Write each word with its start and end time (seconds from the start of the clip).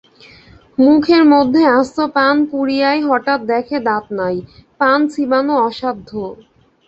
মুখের 0.77 1.23
মধ্যে 1.33 1.61
আস্ত 1.77 1.97
পান 2.15 2.35
পুরিয়াই 2.49 2.99
হঠাৎ 3.09 3.39
দেখে, 3.45 3.77
দাঁত 3.87 4.05
নাই, 4.19 4.35
পান 4.79 4.99
চিবানো 5.13 5.53
অসাধ্য। 5.67 6.11